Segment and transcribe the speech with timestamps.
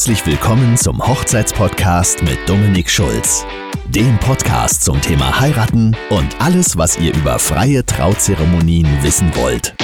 [0.00, 3.44] Herzlich willkommen zum Hochzeitspodcast mit Dominik Schulz.
[3.86, 9.74] Dem Podcast zum Thema Heiraten und alles, was ihr über freie Trauzeremonien wissen wollt.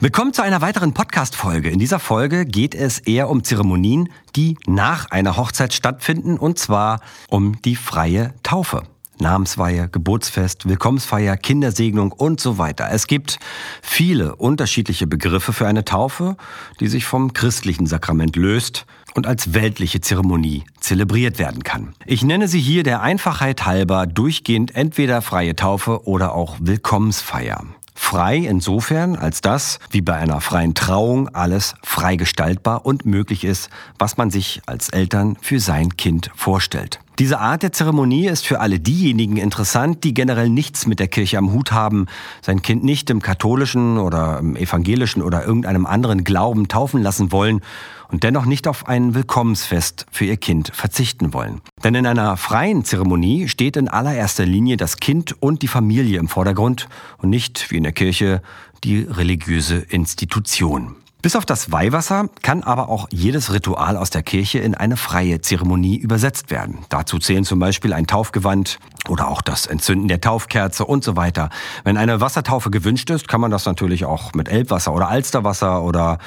[0.00, 1.68] Willkommen zu einer weiteren Podcast-Folge.
[1.68, 7.00] In dieser Folge geht es eher um Zeremonien, die nach einer Hochzeit stattfinden, und zwar
[7.28, 8.84] um die freie Taufe.
[9.20, 12.88] Namensweihe, Geburtsfest, Willkommensfeier, Kindersegnung und so weiter.
[12.90, 13.38] Es gibt
[13.82, 16.36] viele unterschiedliche Begriffe für eine Taufe,
[16.80, 21.94] die sich vom christlichen Sakrament löst und als weltliche Zeremonie zelebriert werden kann.
[22.06, 27.64] Ich nenne sie hier der Einfachheit halber durchgehend entweder freie Taufe oder auch Willkommensfeier.
[27.94, 33.70] Frei insofern, als das, wie bei einer freien Trauung, alles frei gestaltbar und möglich ist,
[33.98, 37.00] was man sich als Eltern für sein Kind vorstellt.
[37.18, 41.36] Diese Art der Zeremonie ist für alle diejenigen interessant, die generell nichts mit der Kirche
[41.36, 42.06] am Hut haben,
[42.42, 47.60] sein Kind nicht im katholischen oder im evangelischen oder irgendeinem anderen Glauben taufen lassen wollen
[48.06, 51.60] und dennoch nicht auf ein Willkommensfest für ihr Kind verzichten wollen.
[51.82, 56.28] Denn in einer freien Zeremonie steht in allererster Linie das Kind und die Familie im
[56.28, 58.42] Vordergrund und nicht wie in der Kirche
[58.84, 60.94] die religiöse Institution.
[61.20, 65.40] Bis auf das Weihwasser kann aber auch jedes Ritual aus der Kirche in eine freie
[65.40, 66.78] Zeremonie übersetzt werden.
[66.90, 71.50] Dazu zählen zum Beispiel ein Taufgewand oder auch das Entzünden der Taufkerze und so weiter.
[71.82, 76.18] Wenn eine Wassertaufe gewünscht ist, kann man das natürlich auch mit Elbwasser oder Alsterwasser oder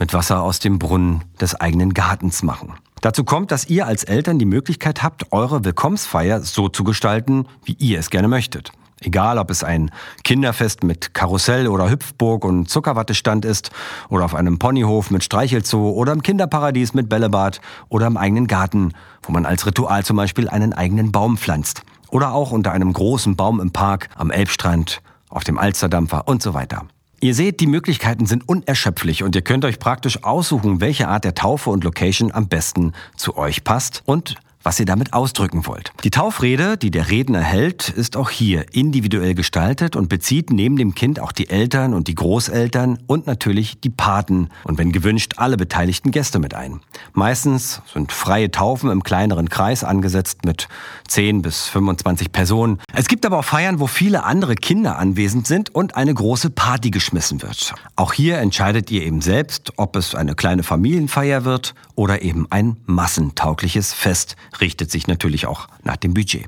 [0.00, 2.74] mit Wasser aus dem Brunnen des eigenen Gartens machen.
[3.02, 7.76] Dazu kommt, dass ihr als Eltern die Möglichkeit habt, eure Willkommensfeier so zu gestalten, wie
[7.78, 8.72] ihr es gerne möchtet.
[9.02, 9.90] Egal, ob es ein
[10.24, 13.70] Kinderfest mit Karussell oder Hüpfburg und Zuckerwattestand ist
[14.10, 18.92] oder auf einem Ponyhof mit Streichelzoo oder im Kinderparadies mit Bällebad oder im eigenen Garten,
[19.22, 21.82] wo man als Ritual zum Beispiel einen eigenen Baum pflanzt.
[22.10, 26.52] Oder auch unter einem großen Baum im Park, am Elbstrand, auf dem Alsterdampfer und so
[26.52, 26.84] weiter.
[27.22, 31.34] Ihr seht, die Möglichkeiten sind unerschöpflich und ihr könnt euch praktisch aussuchen, welche Art der
[31.34, 35.92] Taufe und Location am besten zu euch passt und was ihr damit ausdrücken wollt.
[36.04, 40.94] Die Taufrede, die der Redner hält, ist auch hier individuell gestaltet und bezieht neben dem
[40.94, 45.56] Kind auch die Eltern und die Großeltern und natürlich die Paten und wenn gewünscht alle
[45.56, 46.80] beteiligten Gäste mit ein.
[47.12, 50.68] Meistens sind freie Taufen im kleineren Kreis angesetzt mit
[51.08, 52.78] 10 bis 25 Personen.
[52.92, 56.90] Es gibt aber auch Feiern, wo viele andere Kinder anwesend sind und eine große Party
[56.90, 57.74] geschmissen wird.
[57.96, 62.76] Auch hier entscheidet ihr eben selbst, ob es eine kleine Familienfeier wird oder eben ein
[62.86, 66.46] massentaugliches Fest richtet sich natürlich auch nach dem Budget.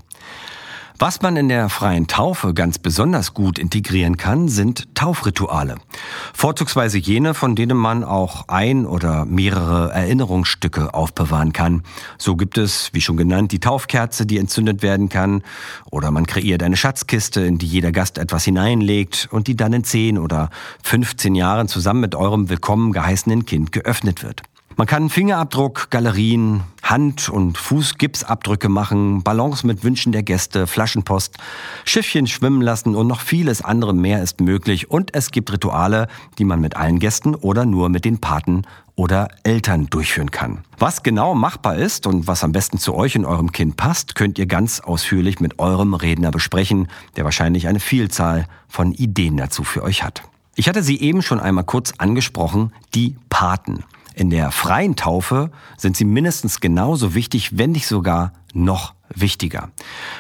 [0.99, 5.79] Was man in der freien Taufe ganz besonders gut integrieren kann, sind Taufrituale.
[6.33, 11.83] Vorzugsweise jene, von denen man auch ein oder mehrere Erinnerungsstücke aufbewahren kann.
[12.19, 15.43] So gibt es, wie schon genannt, die Taufkerze, die entzündet werden kann.
[15.91, 19.83] Oder man kreiert eine Schatzkiste, in die jeder Gast etwas hineinlegt und die dann in
[19.83, 20.51] 10 oder
[20.85, 24.43] 15 Jahren zusammen mit eurem willkommen geheißenen Kind geöffnet wird.
[24.77, 31.37] Man kann Fingerabdruck, Galerien, Hand- und Fußgipsabdrücke machen, Ballons mit Wünschen der Gäste, Flaschenpost,
[31.85, 34.91] Schiffchen schwimmen lassen und noch vieles andere mehr ist möglich.
[34.91, 38.63] Und es gibt Rituale, die man mit allen Gästen oder nur mit den Paten
[38.95, 40.65] oder Eltern durchführen kann.
[40.79, 44.39] Was genau machbar ist und was am besten zu euch und eurem Kind passt, könnt
[44.39, 49.83] ihr ganz ausführlich mit eurem Redner besprechen, der wahrscheinlich eine Vielzahl von Ideen dazu für
[49.83, 50.23] euch hat.
[50.55, 53.85] Ich hatte sie eben schon einmal kurz angesprochen, die Paten.
[54.15, 59.71] In der freien Taufe sind sie mindestens genauso wichtig, wenn nicht sogar noch wichtiger.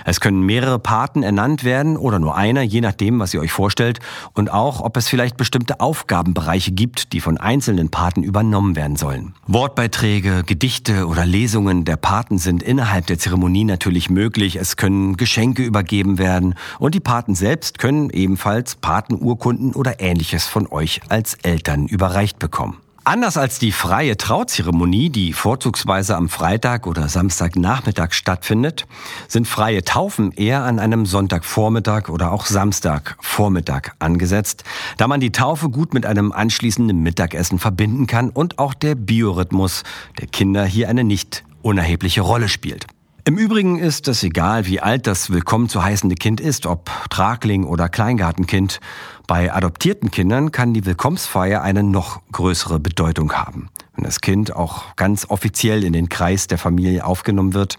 [0.04, 4.00] Es können mehrere Paten ernannt werden oder nur einer, je nachdem, was ihr euch vorstellt
[4.34, 9.34] und auch, ob es vielleicht bestimmte Aufgabenbereiche gibt, die von einzelnen Paten übernommen werden sollen.
[9.46, 14.56] Wortbeiträge, Gedichte oder Lesungen der Paten sind innerhalb der Zeremonie natürlich möglich.
[14.56, 20.66] Es können Geschenke übergeben werden und die Paten selbst können ebenfalls Patenurkunden oder ähnliches von
[20.66, 22.78] euch als Eltern überreicht bekommen.
[23.04, 28.86] Anders als die freie Trauzeremonie, die vorzugsweise am Freitag oder Samstagnachmittag stattfindet,
[29.26, 34.62] sind freie Taufen eher an einem Sonntagvormittag oder auch Samstagvormittag angesetzt,
[34.98, 39.82] da man die Taufe gut mit einem anschließenden Mittagessen verbinden kann und auch der Biorhythmus
[40.20, 42.86] der Kinder hier eine nicht unerhebliche Rolle spielt.
[43.24, 47.62] Im Übrigen ist es egal, wie alt das willkommen zu heißende Kind ist, ob Tragling
[47.62, 48.80] oder Kleingartenkind.
[49.28, 54.96] Bei adoptierten Kindern kann die Willkommensfeier eine noch größere Bedeutung haben, wenn das Kind auch
[54.96, 57.76] ganz offiziell in den Kreis der Familie aufgenommen wird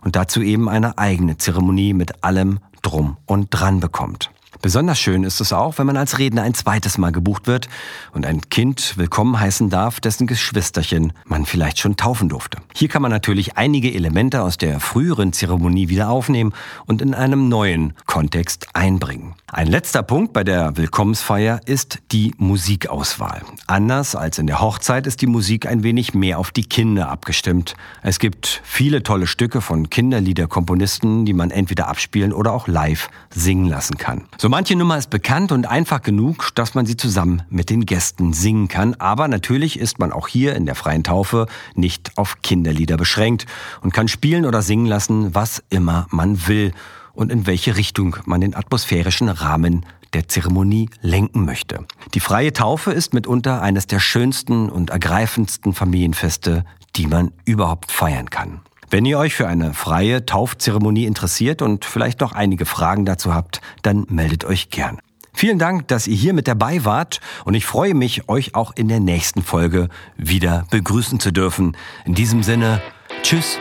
[0.00, 4.30] und dazu eben eine eigene Zeremonie mit allem drum und dran bekommt.
[4.66, 7.68] Besonders schön ist es auch, wenn man als Redner ein zweites Mal gebucht wird
[8.12, 12.58] und ein Kind willkommen heißen darf, dessen Geschwisterchen man vielleicht schon taufen durfte.
[12.74, 16.52] Hier kann man natürlich einige Elemente aus der früheren Zeremonie wieder aufnehmen
[16.84, 19.36] und in einem neuen Kontext einbringen.
[19.52, 23.42] Ein letzter Punkt bei der Willkommensfeier ist die Musikauswahl.
[23.68, 27.76] Anders als in der Hochzeit ist die Musik ein wenig mehr auf die Kinder abgestimmt.
[28.02, 33.68] Es gibt viele tolle Stücke von Kinderliederkomponisten, die man entweder abspielen oder auch live singen
[33.68, 34.24] lassen kann.
[34.36, 38.32] So manche Nummer ist bekannt und einfach genug, dass man sie zusammen mit den Gästen
[38.32, 38.94] singen kann.
[38.94, 41.46] Aber natürlich ist man auch hier in der freien Taufe
[41.76, 43.46] nicht auf Kinderlieder beschränkt
[43.80, 46.72] und kann spielen oder singen lassen, was immer man will
[47.16, 51.84] und in welche Richtung man den atmosphärischen Rahmen der Zeremonie lenken möchte.
[52.14, 56.64] Die freie Taufe ist mitunter eines der schönsten und ergreifendsten Familienfeste,
[56.94, 58.60] die man überhaupt feiern kann.
[58.88, 63.60] Wenn ihr euch für eine freie Taufzeremonie interessiert und vielleicht noch einige Fragen dazu habt,
[63.82, 65.00] dann meldet euch gern.
[65.34, 68.88] Vielen Dank, dass ihr hier mit dabei wart und ich freue mich, euch auch in
[68.88, 71.76] der nächsten Folge wieder begrüßen zu dürfen.
[72.06, 72.80] In diesem Sinne,
[73.22, 73.58] tschüss,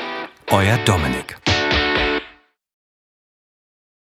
[0.51, 1.37] euer Dominik.